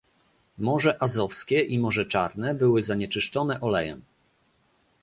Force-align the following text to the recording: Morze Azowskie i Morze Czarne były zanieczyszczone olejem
Morze 0.57 0.97
Azowskie 1.03 1.61
i 1.61 1.79
Morze 1.79 2.05
Czarne 2.05 2.55
były 2.55 2.83
zanieczyszczone 2.83 3.61
olejem 3.61 4.01